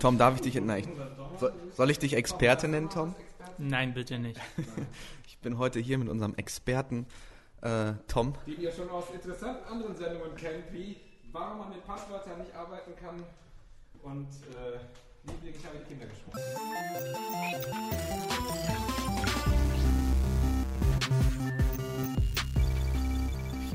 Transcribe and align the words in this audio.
Tom, 0.00 0.16
darf 0.16 0.36
ich 0.36 0.42
dich 0.42 0.54
nein, 0.60 0.86
soll, 1.72 1.90
ich 1.90 1.98
dich 1.98 2.14
Experte 2.14 2.68
nennen, 2.68 2.88
Tom? 2.88 3.16
Nein, 3.58 3.94
bitte 3.94 4.16
nicht. 4.20 4.40
ich 5.26 5.38
bin 5.38 5.58
heute 5.58 5.80
hier 5.80 5.98
mit 5.98 6.08
unserem 6.08 6.36
Experten 6.36 7.06
äh, 7.62 7.94
Tom. 8.06 8.34
Den 8.46 8.60
ihr 8.60 8.70
schon 8.70 8.88
aus 8.90 9.06
interessanten 9.12 9.66
anderen 9.68 9.96
Sendungen 9.96 10.36
kennt, 10.36 10.72
wie 10.72 10.96
warum 11.32 11.58
man 11.58 11.70
mit 11.70 11.84
Passwörtern 11.84 12.38
nicht 12.38 12.54
arbeiten 12.54 12.92
kann 13.02 13.24
und 14.04 14.28
äh, 14.28 14.78
Lieblingshabit 15.28 15.88
Kinder 15.88 16.06
gesprochen. 16.06 16.42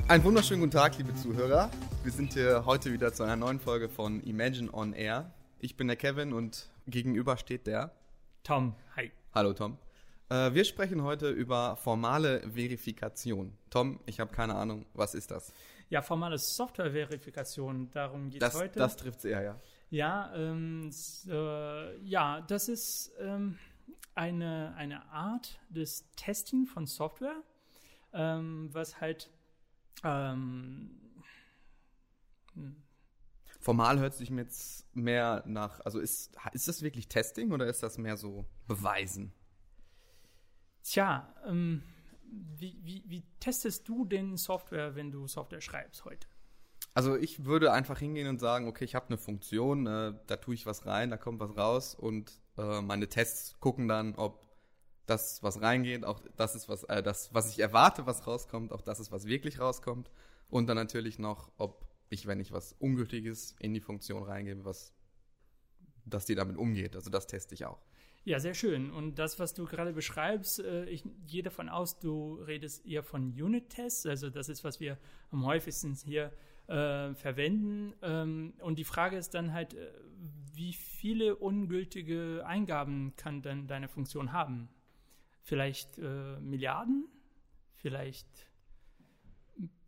Einen 0.08 0.24
wunderschönen 0.24 0.60
guten 0.60 0.72
Tag, 0.72 0.96
liebe 0.96 1.14
Zuhörer. 1.14 1.70
Wir 2.02 2.12
sind 2.12 2.32
hier 2.32 2.64
heute 2.64 2.92
wieder 2.92 3.12
zu 3.12 3.24
einer 3.24 3.36
neuen 3.36 3.60
Folge 3.60 3.90
von 3.90 4.22
Imagine 4.22 4.72
on 4.72 4.94
Air. 4.94 5.30
Ich 5.64 5.78
bin 5.78 5.86
der 5.86 5.96
Kevin 5.96 6.34
und 6.34 6.68
gegenüber 6.86 7.38
steht 7.38 7.66
der 7.66 7.90
Tom. 8.42 8.74
Hi. 8.96 9.10
Hallo 9.32 9.54
Tom. 9.54 9.78
Äh, 10.28 10.52
wir 10.52 10.62
sprechen 10.62 11.02
heute 11.02 11.30
über 11.30 11.76
formale 11.76 12.42
Verifikation. 12.52 13.56
Tom, 13.70 13.98
ich 14.04 14.20
habe 14.20 14.30
keine 14.30 14.56
Ahnung, 14.56 14.84
was 14.92 15.14
ist 15.14 15.30
das? 15.30 15.54
Ja, 15.88 16.02
formale 16.02 16.36
Software-Verifikation, 16.36 17.90
darum 17.92 18.28
geht 18.28 18.42
es 18.42 18.54
heute. 18.54 18.78
Das 18.78 18.98
trifft 18.98 19.20
es 19.20 19.24
eher, 19.24 19.40
ja. 19.40 19.60
Ja, 19.88 20.34
ähm, 20.36 20.90
äh, 21.28 21.96
ja, 22.00 22.42
das 22.42 22.68
ist 22.68 23.12
ähm, 23.18 23.56
eine, 24.14 24.74
eine 24.76 25.06
Art 25.12 25.58
des 25.70 26.04
Testing 26.16 26.66
von 26.66 26.86
Software, 26.86 27.42
ähm, 28.12 28.68
was 28.74 29.00
halt 29.00 29.30
ähm, 30.04 31.00
hm. 32.52 32.83
Formal 33.64 33.98
hört 33.98 34.12
sich 34.12 34.30
mir 34.30 34.42
jetzt 34.42 34.94
mehr 34.94 35.42
nach, 35.46 35.80
also 35.86 35.98
ist, 35.98 36.36
ist 36.52 36.68
das 36.68 36.82
wirklich 36.82 37.08
Testing 37.08 37.50
oder 37.50 37.66
ist 37.66 37.82
das 37.82 37.96
mehr 37.96 38.18
so 38.18 38.44
Beweisen? 38.66 39.32
Tja, 40.82 41.34
ähm, 41.46 41.82
wie, 42.30 42.78
wie, 42.82 43.04
wie 43.06 43.24
testest 43.40 43.88
du 43.88 44.04
denn 44.04 44.36
Software, 44.36 44.96
wenn 44.96 45.10
du 45.10 45.26
Software 45.26 45.62
schreibst 45.62 46.04
heute? 46.04 46.28
Also 46.92 47.16
ich 47.16 47.46
würde 47.46 47.72
einfach 47.72 47.98
hingehen 47.98 48.28
und 48.28 48.38
sagen, 48.38 48.68
okay, 48.68 48.84
ich 48.84 48.94
habe 48.94 49.06
eine 49.06 49.16
Funktion, 49.16 49.86
äh, 49.86 50.12
da 50.26 50.36
tue 50.36 50.52
ich 50.52 50.66
was 50.66 50.84
rein, 50.84 51.08
da 51.08 51.16
kommt 51.16 51.40
was 51.40 51.56
raus 51.56 51.94
und 51.94 52.38
äh, 52.58 52.82
meine 52.82 53.08
Tests 53.08 53.58
gucken 53.60 53.88
dann, 53.88 54.14
ob 54.16 54.46
das, 55.06 55.42
was 55.42 55.62
reingeht, 55.62 56.04
auch 56.04 56.20
das 56.36 56.54
ist, 56.54 56.68
was, 56.68 56.84
äh, 56.84 57.02
das, 57.02 57.32
was 57.32 57.48
ich 57.48 57.60
erwarte, 57.60 58.04
was 58.04 58.26
rauskommt, 58.26 58.72
auch 58.72 58.82
das 58.82 59.00
ist, 59.00 59.10
was 59.10 59.24
wirklich 59.24 59.58
rauskommt. 59.58 60.10
Und 60.50 60.66
dann 60.66 60.76
natürlich 60.76 61.18
noch, 61.18 61.50
ob 61.56 61.93
ich, 62.08 62.26
wenn 62.26 62.40
ich 62.40 62.52
was 62.52 62.72
Ungültiges 62.78 63.56
in 63.60 63.74
die 63.74 63.80
Funktion 63.80 64.22
reingebe, 64.22 64.64
was, 64.64 64.92
dass 66.04 66.26
die 66.26 66.34
damit 66.34 66.56
umgeht. 66.56 66.96
Also 66.96 67.10
das 67.10 67.26
teste 67.26 67.54
ich 67.54 67.64
auch. 67.64 67.80
Ja, 68.24 68.40
sehr 68.40 68.54
schön. 68.54 68.90
Und 68.90 69.18
das, 69.18 69.38
was 69.38 69.52
du 69.52 69.66
gerade 69.66 69.92
beschreibst, 69.92 70.60
äh, 70.60 70.86
ich 70.86 71.04
gehe 71.26 71.42
davon 71.42 71.68
aus, 71.68 71.98
du 71.98 72.36
redest 72.36 72.86
eher 72.86 73.02
von 73.02 73.30
Unit-Tests. 73.30 74.06
Also 74.06 74.30
das 74.30 74.48
ist, 74.48 74.64
was 74.64 74.80
wir 74.80 74.98
am 75.30 75.44
häufigsten 75.44 75.94
hier 75.94 76.32
äh, 76.66 77.14
verwenden. 77.14 77.92
Ähm, 78.00 78.54
und 78.60 78.78
die 78.78 78.84
Frage 78.84 79.18
ist 79.18 79.34
dann 79.34 79.52
halt, 79.52 79.74
äh, 79.74 79.90
wie 80.54 80.72
viele 80.72 81.36
ungültige 81.36 82.44
Eingaben 82.46 83.14
kann 83.16 83.42
dann 83.42 83.66
deine 83.66 83.88
Funktion 83.88 84.32
haben? 84.32 84.70
Vielleicht 85.42 85.98
äh, 85.98 86.40
Milliarden? 86.40 87.06
Vielleicht 87.74 88.26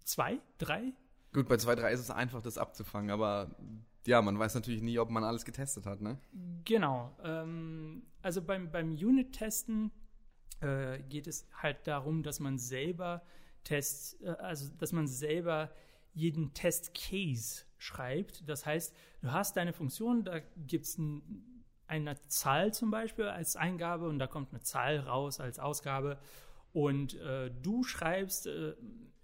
zwei, 0.04 0.40
drei? 0.58 0.92
Gut, 1.36 1.48
bei 1.48 1.58
zwei, 1.58 1.74
drei 1.74 1.92
ist 1.92 2.00
es 2.00 2.10
einfach, 2.10 2.40
das 2.40 2.56
abzufangen, 2.56 3.10
aber 3.10 3.54
ja, 4.06 4.22
man 4.22 4.38
weiß 4.38 4.54
natürlich 4.54 4.80
nie, 4.80 4.98
ob 4.98 5.10
man 5.10 5.22
alles 5.22 5.44
getestet 5.44 5.84
hat, 5.84 6.00
ne? 6.00 6.18
Genau. 6.64 7.14
Ähm, 7.22 8.04
also 8.22 8.40
beim, 8.40 8.70
beim 8.70 8.92
Unit-Testen 8.92 9.90
äh, 10.62 10.98
geht 11.10 11.26
es 11.26 11.46
halt 11.52 11.86
darum, 11.86 12.22
dass 12.22 12.40
man 12.40 12.56
selber 12.56 13.22
Tests, 13.64 14.18
äh, 14.22 14.30
also 14.30 14.70
dass 14.78 14.92
man 14.92 15.06
selber 15.06 15.70
jeden 16.14 16.54
Test-Case 16.54 17.64
schreibt. 17.76 18.48
Das 18.48 18.64
heißt, 18.64 18.96
du 19.20 19.30
hast 19.30 19.58
deine 19.58 19.74
Funktion, 19.74 20.24
da 20.24 20.38
gibt 20.66 20.86
es 20.86 20.96
ein, 20.96 21.66
eine 21.86 22.18
Zahl 22.28 22.72
zum 22.72 22.90
Beispiel 22.90 23.26
als 23.26 23.56
Eingabe 23.56 24.08
und 24.08 24.18
da 24.18 24.26
kommt 24.26 24.52
eine 24.52 24.62
Zahl 24.62 25.00
raus 25.00 25.38
als 25.38 25.58
Ausgabe 25.58 26.18
und 26.72 27.12
äh, 27.20 27.50
du 27.62 27.82
schreibst 27.82 28.46
äh, 28.46 28.74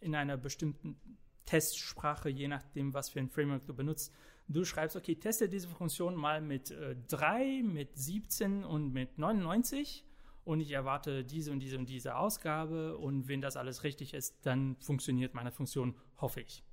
in 0.01 0.15
einer 0.15 0.37
bestimmten 0.37 1.01
Testsprache, 1.47 2.29
je 2.29 2.49
nachdem, 2.49 2.95
was 2.95 3.11
für 3.11 3.21
ein 3.21 3.29
Framework 3.29 3.67
du 3.67 3.75
benutzt, 3.75 4.13
du 4.49 4.65
schreibst, 4.65 4.97
okay, 4.97 5.17
teste 5.17 5.49
diese 5.49 5.69
Funktion 5.69 6.15
mal 6.15 6.41
mit 6.41 6.71
äh, 6.71 6.97
3, 7.09 7.63
mit 7.65 7.97
17 7.97 8.65
und 8.65 8.93
mit 8.93 9.19
99 9.19 10.05
und 10.45 10.61
ich 10.61 10.73
erwarte 10.73 11.25
diese 11.25 11.53
und 11.53 11.61
diese 11.61 11.79
und 11.79 11.89
diese 11.89 12.17
Ausgabe 12.17 12.97
und 12.97 13.29
wenn 13.29 13.41
das 13.41 13.57
alles 13.57 13.85
richtig 13.85 14.15
ist, 14.15 14.45
dann 14.45 14.77
funktioniert 14.81 15.35
meine 15.35 15.53
Funktion, 15.53 15.95
hoffe 16.19 16.41
ich. 16.41 16.65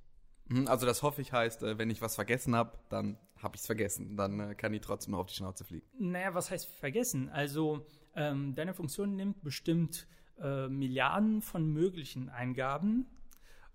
Mhm, 0.50 0.66
also 0.66 0.86
das 0.86 1.02
hoffe 1.02 1.22
ich 1.22 1.32
heißt, 1.32 1.62
äh, 1.62 1.78
wenn 1.78 1.90
ich 1.90 2.02
was 2.02 2.14
vergessen 2.16 2.54
habe, 2.56 2.78
dann 2.88 3.16
habe 3.42 3.56
ich 3.56 3.62
es 3.62 3.66
vergessen. 3.66 4.16
Dann 4.16 4.40
äh, 4.40 4.54
kann 4.54 4.72
die 4.72 4.80
trotzdem 4.80 5.12
noch 5.12 5.20
auf 5.20 5.26
die 5.26 5.34
Schnauze 5.34 5.64
fliegen. 5.64 5.86
Naja, 5.98 6.34
was 6.34 6.50
heißt 6.50 6.66
vergessen? 6.66 7.28
Also 7.28 7.86
ähm, 8.14 8.54
deine 8.54 8.74
Funktion 8.74 9.14
nimmt 9.14 9.42
bestimmt 9.42 10.06
äh, 10.40 10.68
Milliarden 10.68 11.40
von 11.40 11.72
möglichen 11.72 12.28
Eingaben 12.28 13.06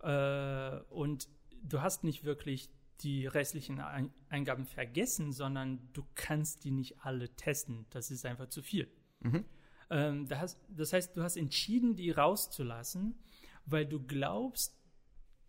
äh, 0.02 0.80
und 0.90 1.30
du 1.64 1.82
hast 1.82 2.04
nicht 2.04 2.24
wirklich 2.24 2.70
die 3.02 3.28
restlichen 3.28 3.82
Eingaben 4.30 4.66
vergessen, 4.66 5.34
sondern 5.34 5.90
du 5.94 6.06
kannst 6.16 6.64
die 6.64 6.72
nicht 6.72 7.02
alle 7.02 7.30
testen. 7.36 7.86
Das 7.90 8.10
ist 8.10 8.26
einfach 8.26 8.48
zu 8.48 8.62
viel. 8.62 8.90
Mhm. 9.20 9.46
Ähm, 9.90 10.28
das, 10.28 10.58
das 10.70 10.94
heißt, 10.94 11.16
du 11.16 11.24
hast 11.24 11.36
entschieden, 11.36 11.96
die 11.96 12.12
rauszulassen, 12.12 13.20
weil 13.66 13.86
du 13.86 14.02
glaubst, 14.02 14.80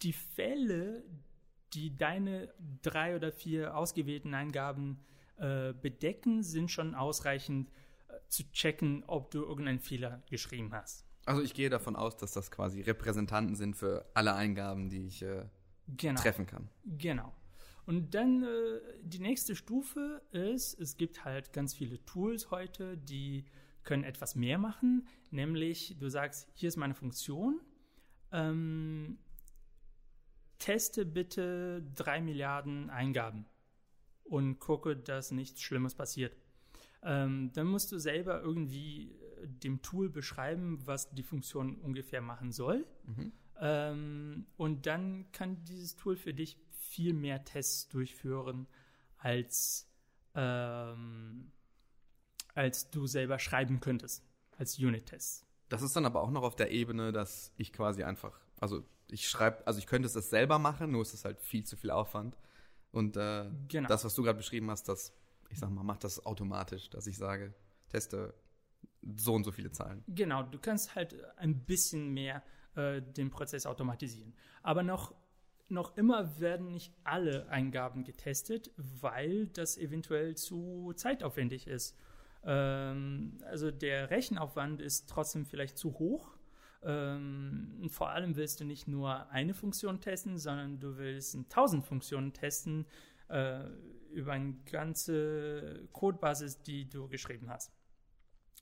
die 0.02 0.12
Fälle, 0.12 1.04
die 1.72 1.96
deine 1.96 2.52
drei 2.82 3.16
oder 3.16 3.32
vier 3.32 3.76
ausgewählten 3.76 4.34
Eingaben 4.34 5.00
äh, 5.36 5.72
bedecken, 5.72 6.42
sind 6.42 6.70
schon 6.70 6.94
ausreichend 6.94 7.70
äh, 8.08 8.14
zu 8.28 8.50
checken, 8.52 9.04
ob 9.06 9.30
du 9.30 9.42
irgendeinen 9.42 9.80
Fehler 9.80 10.22
geschrieben 10.28 10.72
hast. 10.72 11.05
Also 11.26 11.42
ich 11.42 11.54
gehe 11.54 11.68
davon 11.68 11.96
aus, 11.96 12.16
dass 12.16 12.32
das 12.32 12.50
quasi 12.50 12.80
Repräsentanten 12.80 13.56
sind 13.56 13.76
für 13.76 14.08
alle 14.14 14.34
Eingaben, 14.34 14.88
die 14.88 15.06
ich 15.06 15.22
äh, 15.22 15.44
genau. 15.88 16.20
treffen 16.20 16.46
kann. 16.46 16.68
Genau. 16.84 17.32
Und 17.84 18.14
dann 18.14 18.44
äh, 18.44 18.80
die 19.02 19.18
nächste 19.18 19.56
Stufe 19.56 20.22
ist, 20.30 20.78
es 20.80 20.96
gibt 20.96 21.24
halt 21.24 21.52
ganz 21.52 21.74
viele 21.74 22.04
Tools 22.04 22.50
heute, 22.50 22.96
die 22.96 23.44
können 23.82 24.04
etwas 24.04 24.34
mehr 24.36 24.58
machen, 24.58 25.06
nämlich 25.30 25.96
du 25.98 26.08
sagst, 26.08 26.48
hier 26.54 26.68
ist 26.68 26.76
meine 26.76 26.94
Funktion, 26.94 27.60
ähm, 28.32 29.18
teste 30.58 31.04
bitte 31.04 31.82
drei 31.94 32.20
Milliarden 32.20 32.90
Eingaben 32.90 33.46
und 34.24 34.58
gucke, 34.58 34.96
dass 34.96 35.30
nichts 35.30 35.60
Schlimmes 35.60 35.94
passiert. 35.94 36.36
Ähm, 37.02 37.52
dann 37.52 37.66
musst 37.66 37.92
du 37.92 37.98
selber 37.98 38.42
irgendwie 38.42 39.14
dem 39.42 39.82
Tool 39.82 40.08
beschreiben, 40.08 40.78
was 40.86 41.10
die 41.10 41.22
Funktion 41.22 41.76
ungefähr 41.76 42.20
machen 42.20 42.52
soll. 42.52 42.86
Mhm. 43.04 43.32
Ähm, 43.58 44.46
und 44.56 44.86
dann 44.86 45.30
kann 45.32 45.64
dieses 45.64 45.96
Tool 45.96 46.16
für 46.16 46.34
dich 46.34 46.58
viel 46.70 47.14
mehr 47.14 47.44
Tests 47.44 47.88
durchführen, 47.88 48.66
als, 49.18 49.90
ähm, 50.34 51.52
als 52.54 52.90
du 52.90 53.06
selber 53.06 53.38
schreiben 53.38 53.80
könntest, 53.80 54.24
als 54.58 54.78
Unit-Tests. 54.78 55.46
Das 55.68 55.82
ist 55.82 55.96
dann 55.96 56.04
aber 56.04 56.22
auch 56.22 56.30
noch 56.30 56.42
auf 56.42 56.54
der 56.54 56.70
Ebene, 56.70 57.12
dass 57.12 57.52
ich 57.56 57.72
quasi 57.72 58.04
einfach, 58.04 58.40
also 58.60 58.84
ich 59.08 59.28
schreibe, 59.28 59.66
also 59.66 59.78
ich 59.78 59.86
könnte 59.86 60.06
es 60.06 60.30
selber 60.30 60.58
machen, 60.58 60.92
nur 60.92 61.02
ist 61.02 61.14
es 61.14 61.24
halt 61.24 61.40
viel 61.40 61.64
zu 61.64 61.76
viel 61.76 61.90
Aufwand. 61.90 62.36
Und 62.92 63.16
äh, 63.16 63.50
genau. 63.68 63.88
das, 63.88 64.04
was 64.04 64.14
du 64.14 64.22
gerade 64.22 64.38
beschrieben 64.38 64.70
hast, 64.70 64.88
das, 64.88 65.12
ich 65.50 65.58
sag 65.58 65.70
mal, 65.70 65.82
macht 65.82 66.04
das 66.04 66.24
automatisch, 66.24 66.88
dass 66.90 67.06
ich 67.06 67.16
sage, 67.16 67.54
teste 67.88 68.34
so 69.16 69.34
und 69.34 69.44
so 69.44 69.52
viele 69.52 69.70
Zahlen. 69.70 70.02
Genau, 70.08 70.42
du 70.42 70.58
kannst 70.58 70.94
halt 70.94 71.16
ein 71.36 71.64
bisschen 71.64 72.12
mehr 72.12 72.42
äh, 72.74 73.00
den 73.02 73.30
Prozess 73.30 73.66
automatisieren. 73.66 74.34
Aber 74.62 74.82
noch 74.82 75.14
noch 75.68 75.96
immer 75.96 76.38
werden 76.38 76.70
nicht 76.70 76.94
alle 77.02 77.48
Eingaben 77.48 78.04
getestet, 78.04 78.70
weil 78.76 79.48
das 79.48 79.76
eventuell 79.76 80.36
zu 80.36 80.92
zeitaufwendig 80.94 81.66
ist. 81.66 81.96
Ähm, 82.44 83.38
also 83.44 83.70
der 83.70 84.10
Rechenaufwand 84.10 84.80
ist 84.80 85.08
trotzdem 85.08 85.44
vielleicht 85.44 85.76
zu 85.76 85.98
hoch. 85.98 86.36
Ähm, 86.82 87.88
vor 87.90 88.10
allem 88.10 88.36
willst 88.36 88.60
du 88.60 88.64
nicht 88.64 88.86
nur 88.86 89.28
eine 89.30 89.54
Funktion 89.54 90.00
testen, 90.00 90.38
sondern 90.38 90.78
du 90.78 90.98
willst 90.98 91.36
tausend 91.48 91.84
Funktionen 91.84 92.32
testen 92.32 92.86
äh, 93.28 93.64
über 94.12 94.32
eine 94.32 94.54
ganze 94.70 95.88
Codebasis, 95.92 96.62
die 96.62 96.88
du 96.88 97.08
geschrieben 97.08 97.50
hast. 97.50 97.72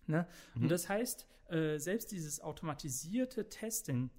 Ne? 0.06 0.27
Mhm. 0.55 0.62
Und 0.62 0.69
das 0.71 0.89
heißt, 0.89 1.27
äh, 1.49 1.79
selbst 1.79 2.12
dieses 2.12 2.41
automatisierte 2.41 3.49
Testen 3.49 4.11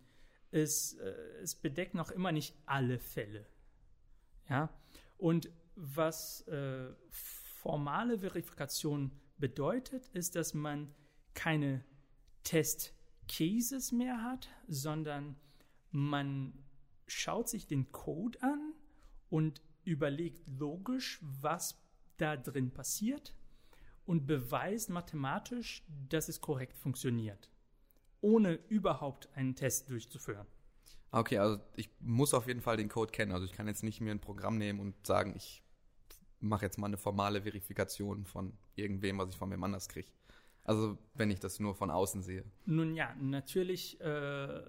es, 0.52 0.94
äh, 0.94 1.12
es 1.42 1.56
bedeckt 1.56 1.94
noch 1.96 2.12
immer 2.12 2.32
nicht 2.32 2.56
alle 2.66 3.00
Fälle. 3.00 3.46
Ja, 4.50 4.70
und 5.18 5.50
was 5.76 6.48
äh, 6.48 6.94
formale 7.10 8.20
Verifikation 8.20 9.12
bedeutet, 9.38 10.08
ist, 10.10 10.36
dass 10.36 10.54
man 10.54 10.94
keine 11.34 11.84
Test-Cases 12.44 13.92
mehr 13.92 14.22
hat, 14.22 14.50
sondern 14.68 15.36
man 15.92 16.54
schaut 17.08 17.50
sich 17.50 17.68
den 17.68 17.92
Code 17.92 18.42
an 18.42 18.74
und 19.30 19.62
überlegt 19.84 20.48
logisch, 20.48 21.20
was 21.22 21.81
da 22.18 22.38
drin 22.38 22.72
passiert 22.72 23.36
und 24.06 24.28
beweist 24.28 24.90
mathematisch, 24.90 25.84
dass 26.10 26.30
es 26.30 26.42
korrekt 26.42 26.78
funktioniert, 26.78 27.50
ohne 28.22 28.60
überhaupt 28.69 29.30
einen 29.36 29.56
Test 29.56 29.90
durchzuführen. 29.90 30.48
Okay, 31.12 31.38
also 31.38 31.60
ich 31.75 31.90
muss 32.00 32.34
auf 32.34 32.48
jeden 32.48 32.62
Fall 32.62 32.78
den 32.78 32.90
Code 32.90 33.12
kennen. 33.12 33.31
Also 33.31 33.46
ich 33.46 33.54
kann 33.54 33.68
jetzt 33.68 33.84
nicht 33.84 34.02
mir 34.02 34.12
ein 34.12 34.19
Programm 34.19 34.57
nehmen 34.57 34.80
und 34.80 35.07
sagen, 35.07 35.34
ich 35.36 35.63
mache 36.40 36.66
jetzt 36.66 36.78
mal 36.78 36.88
eine 36.88 36.98
formale 36.98 37.44
Verifikation 37.44 38.25
von 38.25 38.54
irgendwem, 38.75 39.18
was 39.18 39.30
ich 39.30 39.38
von 39.38 39.50
wem 39.52 39.63
anders 39.63 39.88
kriege. 39.88 40.10
Also 40.63 40.98
wenn 41.13 41.31
ich 41.31 41.40
das 41.40 41.60
nur 41.60 41.75
von 41.75 41.92
außen 41.92 42.22
sehe. 42.22 42.44
Nun 42.66 42.96
ja, 42.96 43.16
natürlich 43.16 44.02
äh, 44.02 44.62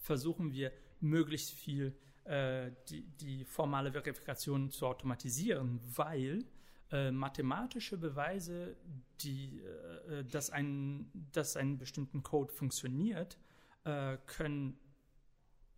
versuchen 0.00 0.52
wir 0.52 0.72
möglichst 1.00 1.52
viel 1.52 1.94
äh, 2.24 2.70
die, 2.88 3.02
die 3.02 3.44
formale 3.44 3.92
Verifikation 3.92 4.70
zu 4.70 4.86
automatisieren, 4.86 5.80
weil 5.94 6.44
äh, 6.92 7.10
mathematische 7.10 7.96
Beweise, 7.96 8.76
die, 9.22 9.60
äh, 10.08 10.24
dass, 10.24 10.50
ein, 10.50 11.10
dass 11.32 11.56
ein 11.56 11.78
bestimmten 11.78 12.22
Code 12.22 12.52
funktioniert, 12.52 13.38
äh, 13.84 14.18
können 14.26 14.78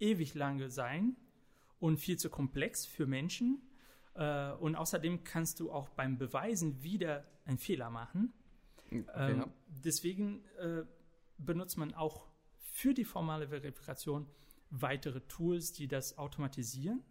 ewig 0.00 0.34
lange 0.34 0.70
sein 0.70 1.16
und 1.78 1.98
viel 1.98 2.18
zu 2.18 2.30
komplex 2.30 2.84
für 2.84 3.06
Menschen. 3.06 3.62
Äh, 4.14 4.52
und 4.52 4.74
außerdem 4.74 5.24
kannst 5.24 5.60
du 5.60 5.70
auch 5.70 5.88
beim 5.90 6.18
Beweisen 6.18 6.82
wieder 6.82 7.24
einen 7.44 7.58
Fehler 7.58 7.90
machen. 7.90 8.32
Okay, 8.86 9.04
ähm, 9.14 9.38
ja. 9.38 9.48
Deswegen 9.68 10.44
äh, 10.58 10.84
benutzt 11.38 11.78
man 11.78 11.94
auch 11.94 12.26
für 12.58 12.92
die 12.92 13.04
formale 13.04 13.48
Verifikation 13.48 14.28
weitere 14.70 15.20
Tools, 15.20 15.72
die 15.72 15.86
das 15.86 16.18
automatisieren. 16.18 17.04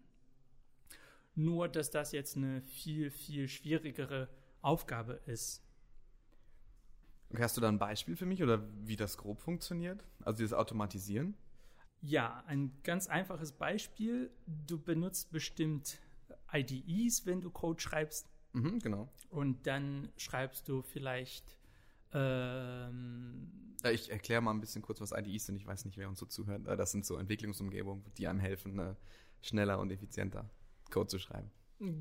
Nur, 1.36 1.68
dass 1.68 1.90
das 1.90 2.12
jetzt 2.12 2.38
eine 2.38 2.62
viel, 2.62 3.10
viel 3.10 3.48
schwierigere 3.48 4.30
Aufgabe 4.62 5.20
ist. 5.26 5.64
Hast 7.36 7.58
du 7.58 7.62
da 7.62 7.68
ein 7.68 7.80
Beispiel 7.80 8.16
für 8.16 8.28
mich 8.28 8.44
oder 8.44 8.64
wie 8.86 8.96
das 8.96 9.18
grob 9.18 9.42
funktioniert? 9.42 10.06
Also 10.24 10.38
dieses 10.38 10.54
Automatisieren? 10.54 11.36
Ja, 12.02 12.44
ein 12.48 12.72
ganz 12.84 13.08
einfaches 13.08 13.52
Beispiel. 13.52 14.30
Du 14.46 14.80
benutzt 14.80 15.32
bestimmt 15.32 16.00
IDEs, 16.52 17.26
wenn 17.26 17.42
du 17.42 17.50
Code 17.50 17.82
schreibst. 17.82 18.28
Mhm, 18.52 18.80
genau. 18.80 19.10
Und 19.30 19.66
dann 19.66 20.10
schreibst 20.18 20.68
du 20.68 20.84
vielleicht. 20.84 21.58
Ähm, 22.12 23.76
ich 23.92 24.12
erkläre 24.12 24.42
mal 24.42 24.52
ein 24.52 24.62
bisschen 24.62 24.84
kurz, 24.84 25.02
was 25.02 25.12
IDEs 25.12 25.48
sind. 25.48 25.56
Ich 25.56 25.66
weiß 25.66 25.86
nicht, 25.86 25.98
wer 25.98 26.08
uns 26.08 26.20
so 26.20 26.28
zuhört. 26.28 26.68
Das 26.68 26.92
sind 26.92 27.06
so 27.06 27.18
Entwicklungsumgebungen, 27.18 28.04
die 28.18 28.28
einem 28.28 28.40
helfen, 28.40 28.78
äh, 28.78 28.96
schneller 29.42 29.80
und 29.80 29.90
effizienter 29.90 30.48
Code 30.94 31.08
zu 31.08 31.20
schreiben. 31.20 31.52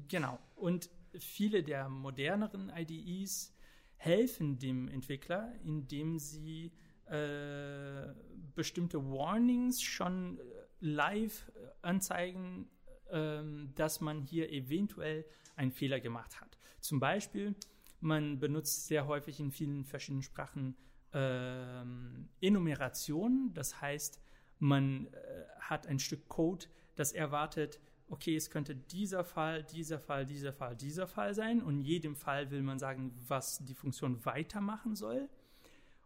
Genau. 0.08 0.38
Und 0.54 0.90
viele 1.18 1.62
der 1.62 1.88
moderneren 1.88 2.70
IDEs 2.74 3.54
helfen 3.96 4.58
dem 4.58 4.88
Entwickler, 4.88 5.52
indem 5.64 6.18
sie 6.18 6.72
äh, 7.06 8.12
bestimmte 8.54 9.02
Warnings 9.04 9.82
schon 9.82 10.38
äh, 10.38 10.42
live 10.80 11.50
äh, 11.54 11.68
anzeigen, 11.82 12.68
ähm, 13.10 13.72
dass 13.74 14.00
man 14.00 14.22
hier 14.22 14.50
eventuell 14.50 15.24
einen 15.56 15.72
Fehler 15.72 16.00
gemacht 16.00 16.40
hat. 16.40 16.58
Zum 16.80 17.00
Beispiel, 17.00 17.54
man 18.00 18.38
benutzt 18.38 18.86
sehr 18.86 19.06
häufig 19.06 19.40
in 19.40 19.50
vielen 19.50 19.84
verschiedenen 19.84 20.22
Sprachen 20.22 20.76
ähm, 21.12 22.28
Enumeration, 22.40 23.52
das 23.54 23.80
heißt, 23.80 24.20
man 24.58 25.06
äh, 25.06 25.44
hat 25.60 25.86
ein 25.86 25.98
Stück 25.98 26.28
Code, 26.28 26.66
das 26.96 27.12
erwartet, 27.12 27.80
okay, 28.12 28.36
es 28.36 28.50
könnte 28.50 28.76
dieser 28.76 29.24
Fall, 29.24 29.64
dieser 29.64 29.98
Fall, 29.98 30.26
dieser 30.26 30.52
Fall, 30.52 30.76
dieser 30.76 31.06
Fall 31.06 31.34
sein 31.34 31.62
und 31.62 31.76
in 31.76 31.80
jedem 31.80 32.14
Fall 32.14 32.50
will 32.50 32.60
man 32.62 32.78
sagen, 32.78 33.10
was 33.26 33.64
die 33.64 33.74
Funktion 33.74 34.22
weitermachen 34.26 34.94
soll. 34.94 35.30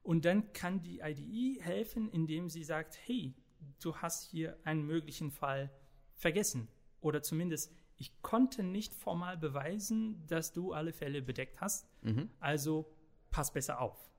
Und 0.04 0.24
dann 0.24 0.52
kann 0.52 0.80
die 0.80 1.00
IDE 1.00 1.60
helfen, 1.60 2.08
indem 2.08 2.48
sie 2.48 2.62
sagt, 2.62 2.96
hey, 3.06 3.34
du 3.82 3.96
hast 3.96 4.30
hier 4.30 4.56
einen 4.62 4.86
möglichen 4.86 5.32
Fall 5.32 5.68
vergessen. 6.14 6.68
Oder 7.00 7.22
zumindest, 7.22 7.74
ich 7.96 8.22
konnte 8.22 8.62
nicht 8.62 8.94
formal 8.94 9.36
beweisen, 9.36 10.24
dass 10.28 10.52
du 10.52 10.72
alle 10.72 10.92
Fälle 10.92 11.22
bedeckt 11.22 11.60
hast. 11.60 11.88
Mhm. 12.02 12.30
Also 12.38 12.88
pass 13.32 13.52
besser 13.52 13.80
auf. 13.80 14.12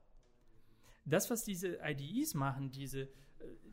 Das, 1.06 1.30
was 1.30 1.45
diese 1.45 1.80
IDEs 1.81 2.34
machen, 2.34 2.69
diese, 2.69 3.04
äh, 3.04 3.07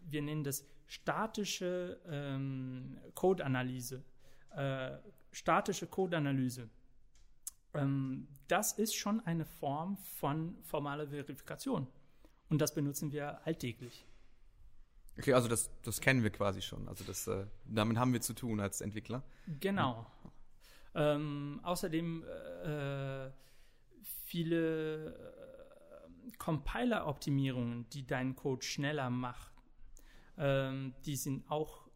wir 0.09 0.23
nennen 0.23 0.45
das 0.45 0.65
statische 0.87 2.01
ähm, 2.07 2.99
Code-Analyse, 3.15 4.03
äh, 4.51 4.93
statische 5.33 5.87
Code-Analyse, 5.87 6.69
ähm, 7.75 8.29
das 8.49 8.73
ist 8.73 8.95
schon 8.95 9.21
eine 9.27 9.45
Form 9.45 9.97
von 9.97 10.57
formaler 10.63 11.09
Verifikation. 11.09 11.87
Und 12.49 12.61
das 12.61 12.75
benutzen 12.75 13.13
wir 13.13 13.45
alltäglich. 13.47 14.07
Okay, 15.19 15.33
also 15.33 15.49
das, 15.49 15.71
das 15.83 16.01
kennen 16.01 16.23
wir 16.23 16.31
quasi 16.31 16.61
schon. 16.61 16.89
Also 16.89 17.05
das, 17.05 17.27
äh, 17.27 17.47
damit 17.65 17.99
haben 17.99 18.13
wir 18.13 18.21
zu 18.21 18.35
tun 18.35 18.61
als 18.61 18.81
Entwickler. 18.81 19.23
Genau. 19.61 20.07
Ähm, 20.95 21.61
außerdem 21.63 22.25
äh, 22.25 23.31
viele 24.03 25.15
äh, 25.15 26.37
Compiler-Optimierungen, 26.39 27.89
die 27.91 28.07
deinen 28.07 28.37
Code 28.37 28.65
schneller 28.65 29.11
machen, 29.11 29.54
ähm, 30.39 30.95
die 31.05 31.17
sind 31.17 31.49
auch 31.51 31.89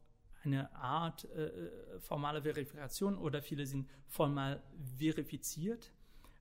eine 0.45 0.75
Art 0.75 1.25
äh, 1.25 1.47
äh 1.47 2.01
formale 2.01 2.43
Verifikation 2.43 3.19
oder 3.19 3.43
viele 3.43 3.67
sind 3.67 3.89
formal 4.07 4.63
verifiziert. 4.97 5.93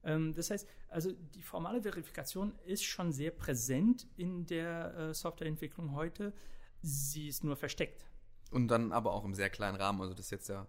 Ähm, 0.04 0.34
das 0.34 0.52
heißt, 0.52 0.68
also 0.90 1.12
die 1.12 1.42
formale 1.42 1.82
Verifikation 1.82 2.54
ist 2.66 2.84
schon 2.84 3.12
sehr 3.12 3.32
präsent 3.32 4.08
in 4.16 4.46
der 4.46 4.96
äh, 4.96 5.14
Softwareentwicklung 5.14 5.94
heute. 5.94 6.34
Sie 6.82 7.28
ist 7.28 7.44
nur 7.44 7.56
versteckt. 7.56 8.06
Und 8.52 8.70
dann 8.70 8.92
aber 8.92 9.14
auch 9.14 9.26
im 9.26 9.34
sehr 9.34 9.50
kleinen 9.50 9.78
Rahmen. 9.78 10.02
Also 10.02 10.14
das 10.14 10.26
ist 10.26 10.32
jetzt 10.32 10.50
ja 10.50 10.68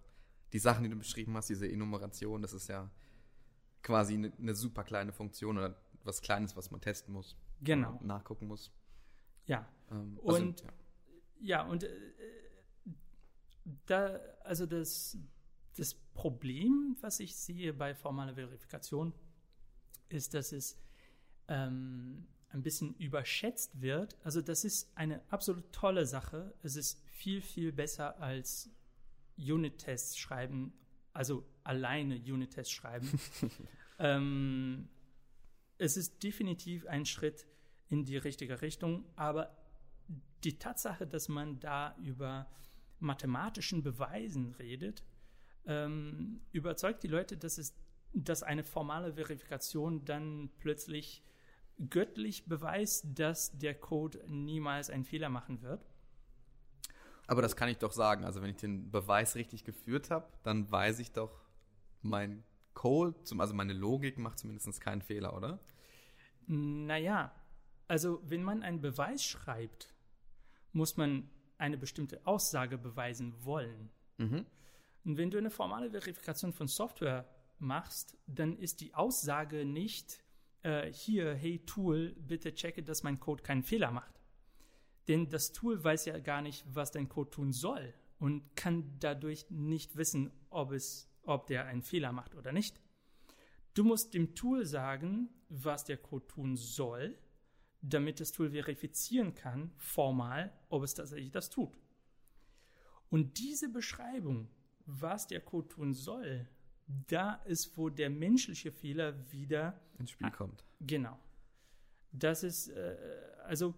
die 0.52 0.58
Sachen, 0.58 0.84
die 0.84 0.90
du 0.90 0.96
beschrieben 0.96 1.36
hast, 1.36 1.48
diese 1.48 1.70
Enumeration, 1.70 2.42
das 2.42 2.52
ist 2.52 2.68
ja 2.68 2.90
quasi 3.82 4.14
eine, 4.14 4.32
eine 4.38 4.54
super 4.54 4.82
kleine 4.82 5.12
Funktion 5.12 5.58
oder 5.58 5.76
was 6.04 6.22
Kleines, 6.22 6.56
was 6.56 6.70
man 6.70 6.80
testen 6.80 7.12
muss. 7.12 7.36
Genau. 7.60 7.98
Nachgucken 8.02 8.46
muss. 8.46 8.72
Ja. 9.46 9.68
Ähm, 9.90 10.18
also, 10.24 10.42
und 10.42 10.60
ja. 10.60 10.68
Ja, 11.40 11.62
und 11.62 11.84
äh, 11.84 11.90
da, 13.86 14.18
also 14.44 14.66
das, 14.66 15.18
das 15.76 15.94
Problem, 15.94 16.96
was 17.00 17.20
ich 17.20 17.36
sehe 17.36 17.72
bei 17.72 17.94
formaler 17.94 18.34
Verifikation, 18.34 19.12
ist, 20.08 20.34
dass 20.34 20.52
es 20.52 20.78
ähm, 21.48 22.26
ein 22.50 22.62
bisschen 22.62 22.94
überschätzt 22.94 23.80
wird. 23.80 24.16
Also 24.24 24.40
das 24.40 24.64
ist 24.64 24.90
eine 24.96 25.20
absolut 25.30 25.70
tolle 25.72 26.06
Sache. 26.06 26.54
Es 26.62 26.76
ist 26.76 27.02
viel, 27.08 27.40
viel 27.40 27.72
besser 27.72 28.20
als 28.20 28.70
Unit-Tests 29.36 30.16
schreiben, 30.16 30.72
also 31.12 31.44
alleine 31.62 32.16
Unit-Tests 32.16 32.72
schreiben. 32.72 33.08
ähm, 33.98 34.88
es 35.76 35.96
ist 35.96 36.22
definitiv 36.22 36.86
ein 36.86 37.06
Schritt 37.06 37.46
in 37.88 38.04
die 38.04 38.16
richtige 38.16 38.60
Richtung, 38.62 39.04
aber 39.16 39.56
die 40.44 40.58
Tatsache, 40.58 41.06
dass 41.06 41.28
man 41.28 41.60
da 41.60 41.96
über 42.02 42.46
mathematischen 43.00 43.82
Beweisen 43.82 44.52
redet, 44.52 45.04
ähm, 45.66 46.40
überzeugt 46.52 47.02
die 47.02 47.08
Leute, 47.08 47.36
dass 47.36 47.58
es 47.58 47.74
dass 48.12 48.42
eine 48.42 48.64
formale 48.64 49.14
Verifikation 49.14 50.04
dann 50.04 50.50
plötzlich 50.58 51.22
göttlich 51.90 52.46
beweist, 52.46 53.06
dass 53.18 53.56
der 53.58 53.74
Code 53.74 54.24
niemals 54.26 54.90
einen 54.90 55.04
Fehler 55.04 55.28
machen 55.28 55.62
wird. 55.62 55.86
Aber 57.26 57.42
das 57.42 57.56
kann 57.56 57.68
ich 57.68 57.78
doch 57.78 57.92
sagen. 57.92 58.24
Also 58.24 58.42
wenn 58.42 58.50
ich 58.50 58.56
den 58.56 58.90
Beweis 58.90 59.36
richtig 59.36 59.64
geführt 59.64 60.10
habe, 60.10 60.26
dann 60.42 60.70
weiß 60.70 60.98
ich 60.98 61.12
doch, 61.12 61.42
mein 62.02 62.42
Code, 62.74 63.14
also 63.38 63.54
meine 63.54 63.74
Logik 63.74 64.18
macht 64.18 64.38
zumindest 64.38 64.80
keinen 64.80 65.02
Fehler, 65.02 65.36
oder? 65.36 65.60
Naja, 66.46 67.32
also 67.86 68.22
wenn 68.24 68.42
man 68.42 68.62
einen 68.62 68.80
Beweis 68.80 69.24
schreibt, 69.24 69.94
muss 70.72 70.96
man 70.96 71.30
eine 71.58 71.76
bestimmte 71.76 72.24
Aussage 72.26 72.78
beweisen 72.78 73.34
wollen. 73.44 73.90
Mhm. 74.18 74.46
Und 75.04 75.16
wenn 75.16 75.30
du 75.30 75.38
eine 75.38 75.50
formale 75.50 75.90
Verifikation 75.90 76.52
von 76.52 76.68
Software 76.68 77.28
machst, 77.58 78.16
dann 78.26 78.56
ist 78.56 78.80
die 78.80 78.94
Aussage 78.94 79.64
nicht 79.64 80.22
äh, 80.62 80.92
hier, 80.92 81.34
hey 81.34 81.60
Tool, 81.64 82.14
bitte 82.18 82.54
checke, 82.54 82.82
dass 82.82 83.02
mein 83.02 83.18
Code 83.20 83.42
keinen 83.42 83.62
Fehler 83.62 83.90
macht. 83.90 84.20
Denn 85.08 85.28
das 85.28 85.52
Tool 85.52 85.82
weiß 85.82 86.04
ja 86.06 86.18
gar 86.18 86.42
nicht, 86.42 86.64
was 86.68 86.92
dein 86.92 87.08
Code 87.08 87.30
tun 87.30 87.52
soll 87.52 87.94
und 88.18 88.54
kann 88.56 88.98
dadurch 88.98 89.46
nicht 89.50 89.96
wissen, 89.96 90.30
ob 90.50 90.72
es, 90.72 91.08
ob 91.22 91.46
der 91.46 91.66
einen 91.66 91.82
Fehler 91.82 92.12
macht 92.12 92.34
oder 92.34 92.52
nicht. 92.52 92.80
Du 93.74 93.84
musst 93.84 94.12
dem 94.14 94.34
Tool 94.34 94.66
sagen, 94.66 95.30
was 95.48 95.84
der 95.84 95.96
Code 95.96 96.26
tun 96.26 96.56
soll, 96.56 97.16
damit 97.80 98.20
das 98.20 98.32
Tool 98.32 98.50
verifizieren 98.50 99.34
kann, 99.34 99.70
formal, 99.76 100.52
ob 100.68 100.82
es 100.82 100.94
tatsächlich 100.94 101.30
das 101.30 101.50
tut. 101.50 101.78
Und 103.10 103.38
diese 103.38 103.68
Beschreibung, 103.68 104.48
was 104.86 105.26
der 105.26 105.40
Code 105.40 105.68
tun 105.68 105.94
soll, 105.94 106.48
da 107.06 107.34
ist, 107.44 107.76
wo 107.76 107.88
der 107.90 108.10
menschliche 108.10 108.72
Fehler 108.72 109.30
wieder 109.30 109.80
ins 109.98 110.10
Spiel 110.10 110.30
kommt. 110.30 110.64
Genau. 110.80 111.18
Das 112.12 112.42
ist, 112.42 112.68
äh, 112.68 112.96
also, 113.44 113.74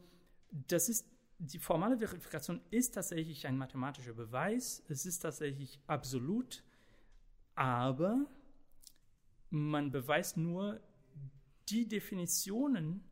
das 0.51 0.89
ist, 0.89 1.07
die 1.39 1.59
formale 1.59 1.99
Verifikation 1.99 2.61
ist 2.71 2.95
tatsächlich 2.95 3.47
ein 3.47 3.57
mathematischer 3.57 4.13
Beweis. 4.13 4.85
Es 4.89 5.07
ist 5.07 5.21
tatsächlich 5.21 5.81
absolut, 5.87 6.63
aber 7.55 8.27
man 9.51 9.91
beweist 9.91 10.37
nur 10.37 10.81
die 11.69 11.89
Definitionen, 11.89 13.10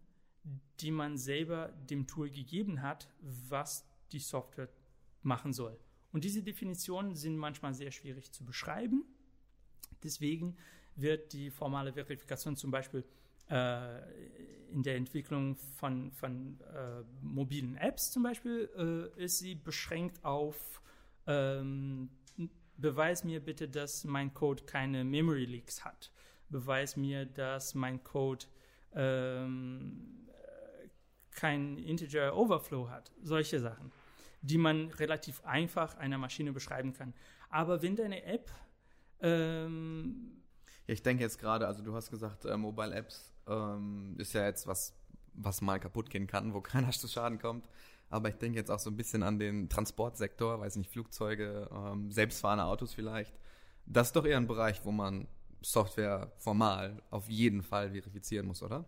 die 0.80 0.90
man 0.90 1.16
selber 1.16 1.68
dem 1.90 2.06
Tool 2.06 2.30
gegeben 2.30 2.82
hat, 2.82 3.08
was 3.20 3.86
die 4.12 4.18
Software 4.18 4.68
machen 5.22 5.52
soll. 5.52 5.78
Und 6.12 6.24
diese 6.24 6.42
Definitionen 6.42 7.14
sind 7.14 7.36
manchmal 7.36 7.74
sehr 7.74 7.90
schwierig 7.90 8.32
zu 8.32 8.44
beschreiben. 8.44 9.04
Deswegen 10.02 10.56
wird 10.94 11.32
die 11.32 11.50
formale 11.50 11.92
Verifikation 11.92 12.56
zum 12.56 12.70
Beispiel 12.70 13.04
äh, 13.50 14.00
in 14.70 14.82
der 14.82 14.96
Entwicklung 14.96 15.56
von, 15.56 16.10
von 16.12 16.60
äh, 16.60 17.02
mobilen 17.20 17.76
Apps 17.76 18.10
zum 18.10 18.22
Beispiel 18.22 18.68
äh, 19.16 19.22
ist 19.22 19.38
sie 19.38 19.54
beschränkt 19.54 20.24
auf 20.24 20.82
ähm, 21.26 22.10
beweis 22.78 23.24
mir 23.24 23.40
bitte, 23.40 23.68
dass 23.68 24.04
mein 24.04 24.32
Code 24.32 24.64
keine 24.64 25.04
Memory 25.04 25.44
Leaks 25.44 25.84
hat. 25.84 26.10
Beweis 26.48 26.96
mir, 26.96 27.26
dass 27.26 27.74
mein 27.74 28.02
Code 28.02 28.46
ähm, 28.94 30.27
kein 31.38 31.78
Integer 31.78 32.36
Overflow 32.36 32.88
hat. 32.90 33.10
Solche 33.22 33.60
Sachen, 33.60 33.92
die 34.42 34.58
man 34.58 34.88
relativ 34.90 35.44
einfach 35.44 35.96
einer 35.96 36.18
Maschine 36.18 36.52
beschreiben 36.52 36.92
kann. 36.92 37.14
Aber 37.50 37.82
wenn 37.82 37.96
deine 37.96 38.22
App 38.24 38.50
ähm, 39.20 40.38
ich 40.86 41.02
denke 41.02 41.22
jetzt 41.22 41.38
gerade, 41.38 41.66
also 41.66 41.82
du 41.82 41.94
hast 41.94 42.10
gesagt, 42.10 42.44
äh, 42.46 42.56
Mobile 42.56 42.94
Apps 42.94 43.34
ähm, 43.46 44.14
ist 44.18 44.32
ja 44.32 44.46
jetzt 44.46 44.66
was, 44.66 44.94
was 45.34 45.60
mal 45.60 45.78
kaputt 45.78 46.08
gehen 46.08 46.26
kann, 46.26 46.54
wo 46.54 46.60
keiner 46.62 46.90
zu 46.90 47.08
Schaden 47.08 47.38
kommt. 47.38 47.68
Aber 48.10 48.30
ich 48.30 48.36
denke 48.36 48.58
jetzt 48.58 48.70
auch 48.70 48.78
so 48.78 48.88
ein 48.88 48.96
bisschen 48.96 49.22
an 49.22 49.38
den 49.38 49.68
Transportsektor, 49.68 50.58
weiß 50.60 50.76
nicht, 50.76 50.90
Flugzeuge, 50.90 51.68
ähm, 51.70 52.10
selbstfahrende 52.10 52.64
Autos 52.64 52.94
vielleicht. 52.94 53.34
Das 53.84 54.08
ist 54.08 54.16
doch 54.16 54.24
eher 54.24 54.38
ein 54.38 54.46
Bereich, 54.46 54.82
wo 54.84 54.90
man 54.90 55.28
Software 55.60 56.32
formal 56.38 57.02
auf 57.10 57.28
jeden 57.28 57.62
Fall 57.62 57.90
verifizieren 57.90 58.46
muss, 58.46 58.62
oder? 58.62 58.86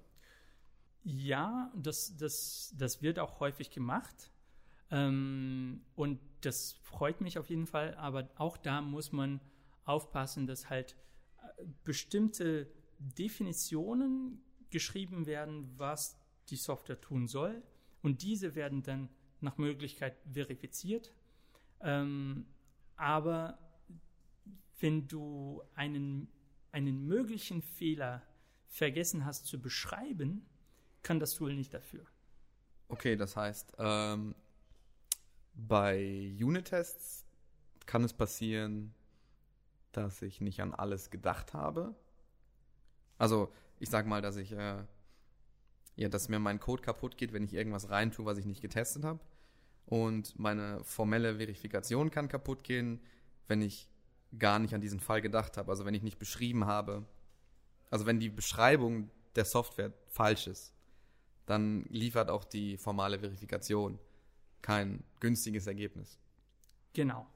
Ja, 1.02 1.72
das, 1.74 2.16
das, 2.16 2.74
das 2.76 3.02
wird 3.02 3.18
auch 3.18 3.40
häufig 3.40 3.70
gemacht. 3.70 4.30
Ähm, 4.90 5.82
und 5.94 6.20
das 6.42 6.72
freut 6.82 7.20
mich 7.20 7.38
auf 7.38 7.48
jeden 7.48 7.66
Fall. 7.66 7.94
Aber 7.94 8.28
auch 8.36 8.56
da 8.56 8.80
muss 8.80 9.12
man 9.12 9.40
aufpassen, 9.84 10.46
dass 10.46 10.68
halt 10.68 10.96
äh, 11.38 11.64
bestimmte 11.84 12.70
Definitionen 12.98 14.42
geschrieben 14.70 15.26
werden, 15.26 15.70
was 15.76 16.18
die 16.48 16.56
Software 16.56 17.00
tun 17.00 17.26
soll. 17.26 17.62
Und 18.02 18.22
diese 18.22 18.54
werden 18.54 18.82
dann 18.82 19.08
nach 19.40 19.56
Möglichkeit 19.56 20.16
verifiziert. 20.30 21.12
Ähm, 21.80 22.46
aber 22.96 23.58
wenn 24.80 25.08
du 25.08 25.62
einen, 25.74 26.28
einen 26.72 27.06
möglichen 27.06 27.62
Fehler 27.62 28.22
vergessen 28.66 29.24
hast 29.24 29.46
zu 29.46 29.60
beschreiben, 29.60 30.46
kann 31.02 31.20
das 31.20 31.34
Tool 31.34 31.54
nicht 31.54 31.72
dafür. 31.72 32.04
Okay, 32.88 33.16
das 33.16 33.36
heißt, 33.36 33.74
ähm, 33.78 34.34
bei 35.54 36.34
Unit-Tests 36.40 37.24
kann 37.86 38.04
es 38.04 38.12
passieren, 38.12 38.94
dass 39.92 40.22
ich 40.22 40.40
nicht 40.40 40.60
an 40.60 40.74
alles 40.74 41.10
gedacht 41.10 41.54
habe. 41.54 41.94
Also, 43.18 43.52
ich 43.78 43.90
sag 43.90 44.06
mal, 44.06 44.22
dass 44.22 44.36
ich, 44.36 44.52
äh, 44.52 44.84
ja, 45.96 46.08
dass 46.08 46.28
mir 46.28 46.38
mein 46.38 46.60
Code 46.60 46.82
kaputt 46.82 47.16
geht, 47.16 47.32
wenn 47.32 47.44
ich 47.44 47.54
irgendwas 47.54 47.90
reintue, 47.90 48.24
was 48.24 48.38
ich 48.38 48.46
nicht 48.46 48.62
getestet 48.62 49.04
habe. 49.04 49.20
Und 49.86 50.38
meine 50.38 50.82
formelle 50.84 51.36
Verifikation 51.36 52.10
kann 52.10 52.28
kaputt 52.28 52.62
gehen, 52.64 53.00
wenn 53.48 53.60
ich 53.60 53.88
gar 54.38 54.58
nicht 54.58 54.74
an 54.74 54.80
diesen 54.80 55.00
Fall 55.00 55.20
gedacht 55.20 55.56
habe. 55.56 55.70
Also 55.70 55.84
wenn 55.84 55.94
ich 55.94 56.02
nicht 56.02 56.18
beschrieben 56.18 56.66
habe, 56.66 57.04
also 57.90 58.06
wenn 58.06 58.20
die 58.20 58.28
Beschreibung 58.28 59.10
der 59.34 59.44
Software 59.44 59.92
falsch 60.06 60.46
ist, 60.46 60.72
dann 61.50 61.84
liefert 61.90 62.30
auch 62.30 62.44
die 62.44 62.76
formale 62.76 63.18
Verifikation 63.18 63.98
kein 64.62 65.02
günstiges 65.20 65.66
Ergebnis. 65.66 66.18
Genau. 66.92 67.26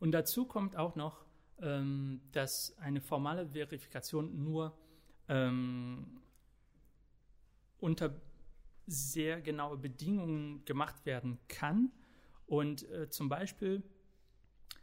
Und 0.00 0.12
dazu 0.12 0.46
kommt 0.46 0.76
auch 0.76 0.96
noch, 0.96 1.24
ähm, 1.60 2.20
dass 2.32 2.76
eine 2.78 3.00
formale 3.00 3.48
Verifikation 3.48 4.44
nur 4.44 4.76
ähm, 5.28 6.20
unter 7.80 8.20
sehr 8.86 9.40
genaue 9.40 9.76
Bedingungen 9.76 10.64
gemacht 10.64 11.04
werden 11.04 11.38
kann. 11.48 11.90
Und 12.46 12.88
äh, 12.90 13.10
zum 13.10 13.28
Beispiel, 13.28 13.82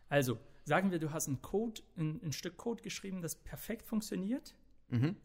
also 0.09 0.37
sagen 0.65 0.91
wir, 0.91 0.99
du 0.99 1.11
hast 1.11 1.27
ein 1.27 1.41
Code, 1.41 1.81
ein, 1.97 2.21
ein 2.23 2.31
Stück 2.31 2.57
Code 2.57 2.83
geschrieben, 2.83 3.21
das 3.21 3.35
perfekt 3.35 3.87
funktioniert. 3.87 4.55
Mhm. 4.89 5.15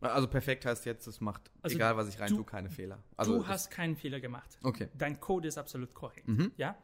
Also 0.00 0.28
perfekt 0.28 0.64
heißt 0.64 0.86
jetzt, 0.86 1.06
es 1.06 1.20
macht, 1.20 1.50
also 1.60 1.74
egal 1.74 1.96
was 1.96 2.08
ich 2.08 2.20
rein 2.20 2.28
tue, 2.28 2.44
keine 2.44 2.70
Fehler. 2.70 3.02
Also 3.16 3.38
du 3.38 3.46
hast 3.48 3.70
keinen 3.70 3.96
Fehler 3.96 4.20
gemacht. 4.20 4.58
Okay. 4.62 4.88
Dein 4.96 5.18
Code 5.18 5.48
ist 5.48 5.58
absolut 5.58 5.92
korrekt. 5.92 6.28
Mhm. 6.28 6.52
Ja? 6.56 6.78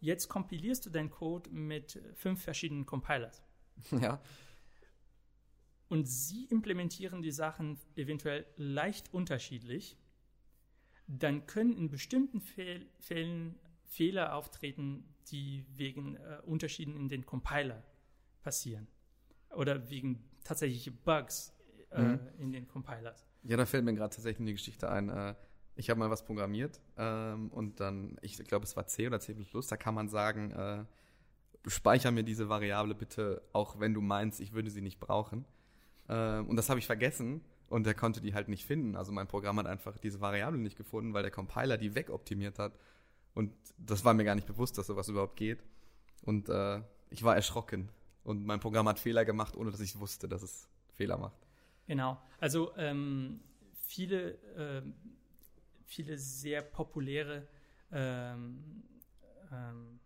Jetzt 0.00 0.28
kompilierst 0.28 0.86
du 0.86 0.90
deinen 0.90 1.10
Code 1.10 1.50
mit 1.50 2.00
fünf 2.14 2.42
verschiedenen 2.42 2.86
Compilers. 2.86 3.42
Ja. 3.92 4.20
Und 5.88 6.06
sie 6.06 6.44
implementieren 6.44 7.20
die 7.20 7.32
Sachen 7.32 7.80
eventuell 7.96 8.46
leicht 8.56 9.12
unterschiedlich. 9.12 9.98
Dann 11.08 11.46
können 11.46 11.76
in 11.76 11.90
bestimmten 11.90 12.40
Fehl 12.40 12.86
Fällen 13.00 13.58
Fehler 13.86 14.36
auftreten, 14.36 15.12
die 15.32 15.66
wegen 15.74 16.14
äh, 16.14 16.40
Unterschieden 16.44 16.94
in 16.94 17.08
den 17.08 17.26
Compiler 17.26 17.82
passieren. 18.42 18.86
Oder 19.52 19.90
wegen 19.90 20.22
tatsächliche 20.44 20.92
Bugs 20.92 21.52
äh, 21.90 22.02
mhm. 22.02 22.20
in 22.38 22.52
den 22.52 22.68
Compilers. 22.68 23.26
Ja, 23.42 23.56
da 23.56 23.66
fällt 23.66 23.84
mir 23.84 23.94
gerade 23.94 24.14
tatsächlich 24.14 24.40
eine 24.40 24.52
Geschichte 24.52 24.90
ein. 24.90 25.08
Äh, 25.08 25.34
ich 25.76 25.88
habe 25.88 25.98
mal 25.98 26.10
was 26.10 26.24
programmiert 26.24 26.80
ähm, 26.98 27.48
und 27.50 27.80
dann, 27.80 28.18
ich 28.22 28.36
glaube, 28.44 28.64
es 28.64 28.76
war 28.76 28.86
C 28.86 29.06
oder 29.06 29.20
C++, 29.20 29.34
da 29.68 29.76
kann 29.76 29.94
man 29.94 30.08
sagen, 30.08 30.50
äh, 30.50 30.84
speicher 31.66 32.10
mir 32.10 32.22
diese 32.22 32.48
Variable 32.48 32.94
bitte, 32.94 33.42
auch 33.52 33.80
wenn 33.80 33.94
du 33.94 34.00
meinst, 34.00 34.40
ich 34.40 34.52
würde 34.52 34.70
sie 34.70 34.82
nicht 34.82 35.00
brauchen. 35.00 35.46
Ähm, 36.08 36.48
und 36.48 36.56
das 36.56 36.68
habe 36.68 36.78
ich 36.78 36.86
vergessen 36.86 37.42
und 37.68 37.86
der 37.86 37.94
konnte 37.94 38.20
die 38.20 38.34
halt 38.34 38.48
nicht 38.48 38.66
finden. 38.66 38.96
Also 38.96 39.12
mein 39.12 39.28
Programm 39.28 39.58
hat 39.58 39.66
einfach 39.66 39.96
diese 39.98 40.20
Variable 40.20 40.58
nicht 40.58 40.76
gefunden, 40.76 41.14
weil 41.14 41.22
der 41.22 41.30
Compiler 41.30 41.78
die 41.78 41.94
wegoptimiert 41.94 42.58
hat. 42.58 42.78
Und 43.34 43.52
das 43.78 44.04
war 44.04 44.12
mir 44.12 44.24
gar 44.24 44.34
nicht 44.34 44.46
bewusst, 44.46 44.76
dass 44.76 44.88
sowas 44.88 45.08
überhaupt 45.08 45.36
geht. 45.36 45.62
Und 46.22 46.48
äh, 46.48 46.82
ich 47.10 47.22
war 47.22 47.36
erschrocken. 47.36 47.88
Und 48.24 48.44
mein 48.44 48.60
Programm 48.60 48.88
hat 48.88 48.98
Fehler 48.98 49.24
gemacht, 49.24 49.56
ohne 49.56 49.70
dass 49.70 49.80
ich 49.80 49.98
wusste, 49.98 50.28
dass 50.28 50.42
es 50.42 50.68
Fehler 50.92 51.16
macht. 51.16 51.46
Genau. 51.90 52.22
Also 52.38 52.72
ähm, 52.76 53.40
viele, 53.74 54.34
äh, 54.54 54.82
viele 55.86 56.16
sehr 56.18 56.62
populäre 56.62 57.48
ähm, 57.90 58.84
ähm, 59.50 59.98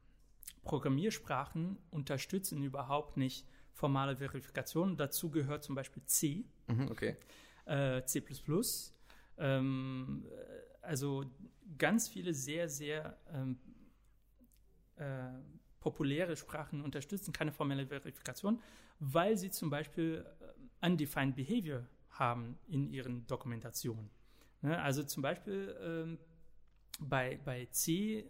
Programmiersprachen 0.63 1.77
unterstützen 1.91 2.63
überhaupt 2.63 3.19
nicht 3.19 3.47
formale 3.75 4.17
Verifikation. 4.17 4.97
Dazu 4.97 5.31
gehört 5.31 5.63
zum 5.63 5.75
Beispiel 5.75 6.03
C, 6.07 6.47
mhm, 6.69 6.91
okay. 6.91 7.19
äh, 7.67 8.03
C++. 8.07 8.25
Ähm, 9.37 10.25
also 10.81 11.27
ganz 11.77 12.09
viele 12.09 12.33
sehr, 12.33 12.71
sehr 12.71 13.19
ähm, 13.31 13.59
äh, 14.97 15.33
populäre 15.81 16.35
Sprachen 16.35 16.81
unterstützen 16.81 17.35
keine 17.35 17.53
formelle 17.53 17.87
Verifikation, 17.87 18.63
weil 19.01 19.37
sie 19.37 19.51
zum 19.51 19.69
Beispiel 19.69 20.25
undefined 20.85 21.37
behavior 21.37 21.87
haben 22.11 22.59
in 22.69 22.89
ihren 22.89 23.27
Dokumentationen. 23.27 24.11
Ne? 24.63 24.81
Also 24.81 25.03
zum 25.03 25.23
Beispiel 25.23 25.77
ähm, 25.83 26.19
bei, 27.01 27.39
bei 27.45 27.67
C 27.67 28.25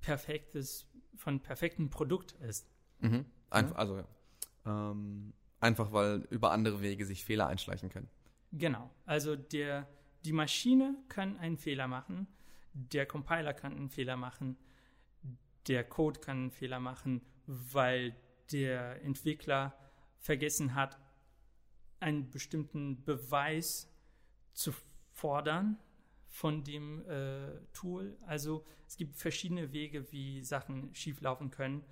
perfektes, 0.00 0.86
von 1.16 1.40
perfektem 1.40 1.90
Produkt 1.90 2.32
ist. 2.40 2.66
Mhm. 3.00 3.26
Einf 3.50 3.70
ja? 3.70 3.76
Also 3.76 3.96
ja. 3.96 4.06
Ähm, 4.66 5.34
einfach 5.60 5.92
weil 5.92 6.26
über 6.30 6.52
andere 6.52 6.80
Wege 6.80 7.04
sich 7.04 7.24
Fehler 7.24 7.46
einschleichen 7.46 7.90
können. 7.90 8.08
Genau. 8.52 8.90
Also 9.04 9.36
der, 9.36 9.88
die 10.24 10.32
Maschine 10.32 10.96
kann 11.08 11.36
einen 11.38 11.58
Fehler 11.58 11.88
machen, 11.88 12.28
der 12.72 13.06
Compiler 13.06 13.54
kann 13.54 13.72
einen 13.72 13.88
Fehler 13.88 14.16
machen, 14.16 14.56
der 15.68 15.84
Code 15.84 16.20
kann 16.20 16.36
einen 16.36 16.50
Fehler 16.50 16.80
machen, 16.80 17.22
weil 17.46 18.14
der 18.52 19.02
Entwickler 19.02 19.74
vergessen 20.18 20.74
hat, 20.74 20.98
einen 22.04 22.30
bestimmten 22.30 23.02
Beweis 23.02 23.90
zu 24.52 24.72
fordern 25.12 25.78
von 26.26 26.62
dem 26.62 27.02
äh, 27.08 27.48
Tool. 27.72 28.18
Also 28.26 28.66
es 28.86 28.98
gibt 28.98 29.16
verschiedene 29.16 29.72
Wege, 29.72 30.12
wie 30.12 30.44
Sachen 30.44 30.94
schieflaufen 30.94 31.50
können. 31.50 31.82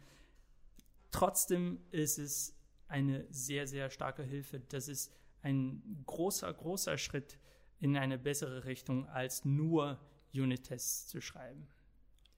Trotzdem 1.11 1.81
ist 1.93 2.19
es 2.19 2.55
eine 2.89 3.25
sehr, 3.31 3.67
sehr 3.67 3.89
starke 3.89 4.23
Hilfe. 4.23 4.61
Das 4.61 4.87
ist 4.87 5.15
ein 5.41 6.05
großer, 6.05 6.53
großer 6.53 6.99
Schritt 6.99 7.39
in 7.81 7.97
eine 7.97 8.19
bessere 8.19 8.67
Richtung, 8.67 9.09
als 9.09 9.47
nur 9.47 9.99
Unit-Tests 10.35 11.09
zu 11.09 11.23
schreiben. 11.23 11.67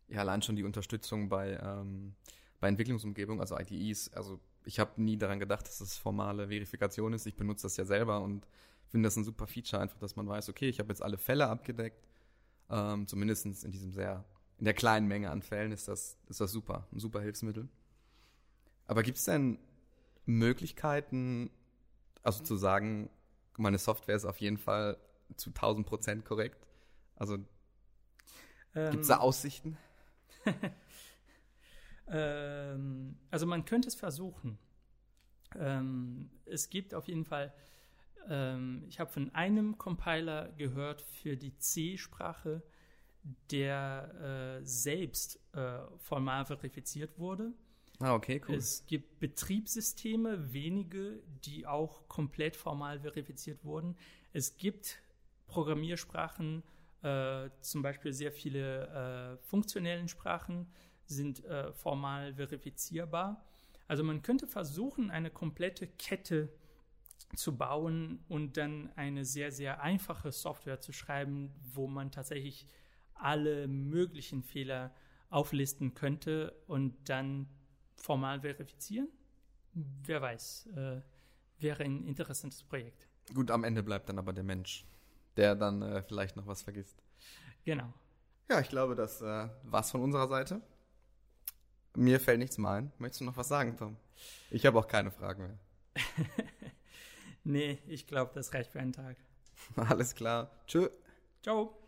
Ja, 0.06 0.20
allein 0.20 0.42
schon 0.42 0.54
die 0.54 0.62
Unterstützung 0.62 1.28
bei, 1.28 1.58
ähm, 1.60 2.14
bei 2.60 2.68
Entwicklungsumgebung, 2.68 3.40
also 3.40 3.58
IDEs. 3.58 4.12
Also 4.12 4.40
ich 4.64 4.79
habe 4.79 5.00
nie 5.03 5.16
daran 5.16 5.38
gedacht, 5.38 5.66
dass 5.66 5.81
es 5.81 5.96
formale 5.96 6.48
Verifikation 6.48 7.12
ist. 7.12 7.27
Ich 7.27 7.37
benutze 7.37 7.64
das 7.64 7.77
ja 7.77 7.85
selber 7.85 8.20
und 8.20 8.46
finde 8.88 9.07
das 9.07 9.16
ein 9.16 9.24
super 9.24 9.46
Feature, 9.46 9.83
einfach, 9.83 9.98
dass 9.98 10.16
man 10.16 10.29
weiß, 10.29 10.48
okay, 10.48 10.68
ich 10.68 10.79
habe 10.79 10.90
jetzt 10.90 11.03
alle 11.03 11.18
Fälle 11.18 11.48
abgedeckt. 11.48 12.07
Ähm, 12.70 13.07
Zumindest 13.07 13.64
in 13.64 13.72
diesem 13.72 13.92
sehr, 13.92 14.24
in 14.59 14.64
der 14.64 14.74
kleinen 14.74 15.07
Menge 15.07 15.31
an 15.31 15.42
Fällen 15.42 15.72
ist 15.72 15.88
das, 15.88 16.16
ist 16.29 16.40
das 16.40 16.53
super, 16.53 16.87
ein 16.92 16.98
super 16.98 17.20
Hilfsmittel. 17.20 17.68
Aber 18.87 19.03
gibt 19.03 19.18
es 19.18 19.24
denn 19.24 19.59
Möglichkeiten, 20.27 21.50
also 22.22 22.42
zu 22.42 22.57
sagen, 22.57 23.11
meine 23.57 23.79
Software 23.79 24.16
ist 24.16 24.24
auf 24.24 24.40
jeden 24.40 24.59
Fall 24.59 24.96
zu 25.37 25.50
1000 25.50 25.87
Prozent 25.87 26.24
korrekt? 26.24 26.66
Also 27.16 27.35
ähm, 28.74 28.90
gibt 28.90 29.03
es 29.03 29.09
da 29.09 29.18
Aussichten? 29.18 29.77
ähm, 32.08 33.16
also 33.30 33.46
man 33.46 33.64
könnte 33.64 33.88
es 33.88 33.94
versuchen. 33.94 34.58
Ähm, 35.58 36.30
es 36.44 36.68
gibt 36.70 36.94
auf 36.94 37.08
jeden 37.08 37.24
Fall, 37.24 37.52
ähm, 38.28 38.84
ich 38.88 39.00
habe 39.00 39.10
von 39.10 39.34
einem 39.34 39.78
Compiler 39.78 40.52
gehört 40.52 41.02
für 41.02 41.36
die 41.36 41.56
C-Sprache, 41.56 42.62
der 43.50 44.60
äh, 44.60 44.64
selbst 44.66 45.40
äh, 45.54 45.78
formal 45.98 46.44
verifiziert 46.44 47.18
wurde. 47.18 47.52
Ah, 48.00 48.14
okay, 48.14 48.42
cool. 48.48 48.56
Es 48.56 48.84
gibt 48.86 49.20
Betriebssysteme, 49.20 50.52
wenige, 50.52 51.22
die 51.44 51.66
auch 51.66 52.08
komplett 52.08 52.56
formal 52.56 53.00
verifiziert 53.00 53.64
wurden. 53.64 53.96
Es 54.32 54.56
gibt 54.56 54.98
Programmiersprachen, 55.46 56.64
äh, 57.02 57.50
zum 57.60 57.82
Beispiel 57.82 58.12
sehr 58.12 58.32
viele 58.32 59.38
äh, 59.40 59.46
funktionellen 59.46 60.08
Sprachen 60.08 60.66
sind 61.06 61.44
äh, 61.44 61.72
formal 61.72 62.34
verifizierbar. 62.34 63.44
Also 63.86 64.02
man 64.02 64.22
könnte 64.22 64.46
versuchen, 64.46 65.10
eine 65.10 65.30
komplette 65.30 65.86
Kette 65.86 66.48
zu 67.36 67.56
bauen 67.56 68.24
und 68.28 68.56
dann 68.56 68.90
eine 68.96 69.24
sehr, 69.24 69.52
sehr 69.52 69.80
einfache 69.82 70.32
Software 70.32 70.80
zu 70.80 70.92
schreiben, 70.92 71.52
wo 71.72 71.86
man 71.86 72.10
tatsächlich 72.10 72.66
alle 73.14 73.66
möglichen 73.68 74.42
Fehler 74.42 74.94
auflisten 75.30 75.94
könnte 75.94 76.54
und 76.66 77.08
dann 77.08 77.48
formal 77.96 78.40
verifizieren. 78.40 79.08
Wer 79.72 80.22
weiß, 80.22 80.68
äh, 80.76 81.00
wäre 81.58 81.84
ein 81.84 82.04
interessantes 82.04 82.62
Projekt. 82.62 83.08
Gut, 83.32 83.50
am 83.50 83.64
Ende 83.64 83.82
bleibt 83.82 84.08
dann 84.08 84.18
aber 84.18 84.32
der 84.32 84.44
Mensch, 84.44 84.86
der 85.36 85.54
dann 85.54 85.82
äh, 85.82 86.02
vielleicht 86.02 86.36
noch 86.36 86.46
was 86.46 86.62
vergisst. 86.62 87.02
Genau. 87.64 87.92
Ja, 88.48 88.60
ich 88.60 88.68
glaube, 88.68 88.94
das 88.94 89.22
äh, 89.22 89.48
war's 89.62 89.90
von 89.90 90.02
unserer 90.02 90.28
Seite. 90.28 90.60
Mir 91.96 92.20
fällt 92.20 92.38
nichts 92.38 92.59
mehr 92.59 92.70
ein. 92.72 92.92
Möchtest 92.98 93.20
du 93.20 93.24
noch 93.24 93.37
was 93.37 93.48
sagen, 93.48 93.76
Tom? 93.76 93.96
Ich 94.50 94.66
habe 94.66 94.78
auch 94.78 94.87
keine 94.88 95.11
Fragen 95.11 95.42
mehr. 95.42 95.59
nee, 97.44 97.78
ich 97.87 98.07
glaube, 98.07 98.33
das 98.35 98.52
reicht 98.52 98.72
für 98.72 98.80
einen 98.80 98.92
Tag. 98.92 99.16
Alles 99.76 100.14
klar. 100.14 100.50
Tschö. 100.66 100.88
Ciao. 101.42 101.83